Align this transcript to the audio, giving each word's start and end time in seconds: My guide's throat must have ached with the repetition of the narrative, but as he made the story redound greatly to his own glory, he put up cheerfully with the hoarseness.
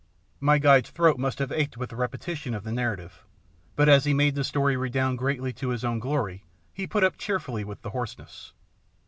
My 0.39 0.57
guide's 0.57 0.89
throat 0.89 1.19
must 1.19 1.37
have 1.37 1.51
ached 1.51 1.77
with 1.77 1.91
the 1.91 1.95
repetition 1.95 2.55
of 2.55 2.63
the 2.63 2.71
narrative, 2.71 3.23
but 3.75 3.87
as 3.87 4.03
he 4.03 4.15
made 4.15 4.33
the 4.33 4.43
story 4.43 4.75
redound 4.75 5.19
greatly 5.19 5.53
to 5.53 5.69
his 5.69 5.85
own 5.85 5.99
glory, 5.99 6.43
he 6.73 6.87
put 6.87 7.03
up 7.03 7.17
cheerfully 7.17 7.63
with 7.63 7.83
the 7.83 7.91
hoarseness. 7.91 8.51